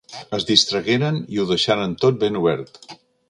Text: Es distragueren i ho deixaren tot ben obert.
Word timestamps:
Es 0.37 0.45
distragueren 0.49 1.19
i 1.35 1.39
ho 1.43 1.47
deixaren 1.53 1.95
tot 2.05 2.19
ben 2.25 2.43
obert. 2.43 2.81